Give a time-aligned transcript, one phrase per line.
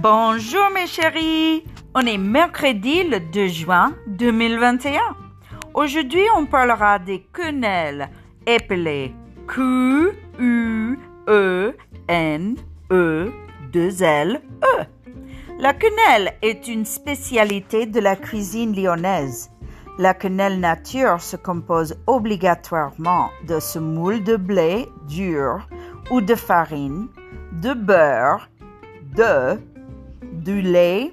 [0.00, 5.00] Bonjour mes chéris, on est mercredi le 2 juin 2021.
[5.74, 8.08] Aujourd'hui on parlera des quenelles
[8.46, 9.12] épelées
[9.48, 10.98] Q, U,
[11.28, 11.74] E,
[12.06, 12.54] N,
[12.92, 13.32] E,
[13.72, 14.84] 2 L, E.
[15.58, 19.50] La quenelle est une spécialité de la cuisine lyonnaise.
[19.98, 25.66] La quenelle nature se compose obligatoirement de semoule de blé dur
[26.12, 27.08] ou de farine,
[27.50, 28.48] de beurre,
[29.16, 29.58] de
[30.48, 31.12] du lait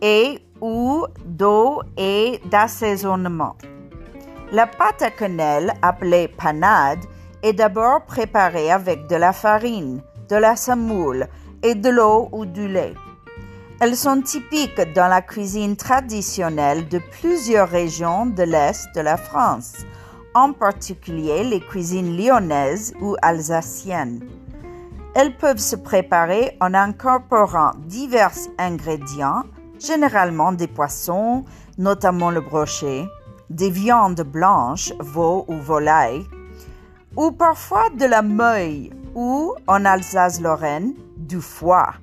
[0.00, 3.54] et ou d'eau et d'assaisonnement.
[4.50, 7.04] La pâte à quenelle, appelée panade,
[7.42, 11.26] est d'abord préparée avec de la farine, de la semoule
[11.62, 12.94] et de l'eau ou du lait.
[13.78, 19.84] Elles sont typiques dans la cuisine traditionnelle de plusieurs régions de l'Est de la France,
[20.32, 24.20] en particulier les cuisines lyonnaises ou alsaciennes.
[25.18, 29.44] Elles peuvent se préparer en incorporant divers ingrédients,
[29.78, 31.46] généralement des poissons,
[31.78, 33.06] notamment le brochet,
[33.48, 36.26] des viandes blanches, veau ou volaille,
[37.16, 41.94] ou parfois de la meuille ou, en Alsace-Lorraine, du foie.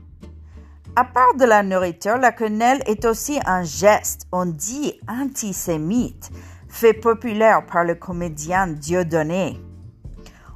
[0.96, 6.32] À part de la nourriture, la quenelle est aussi un geste, on dit antisémite,
[6.68, 9.62] fait populaire par le comédien Dieudonné.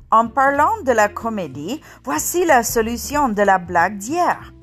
[0.10, 4.54] En parlant de la comédie, voici la solution de la blague d'hier.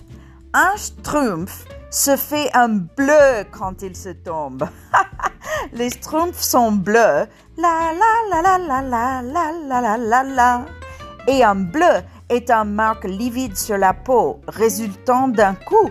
[0.55, 4.67] Un schtroumpf se fait un bleu quand il se tombe.
[5.75, 7.27] Les schtroumpfs sont bleus.
[11.29, 15.91] Et un bleu est un marque livide sur la peau résultant d'un coup.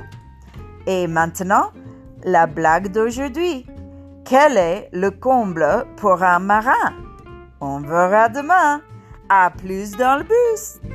[0.88, 1.70] Et maintenant,
[2.24, 3.68] la blague d'aujourd'hui.
[4.26, 6.94] Quel est le comble pour un marin?
[7.62, 8.82] On verra demain.
[9.36, 10.93] À plus dans le bus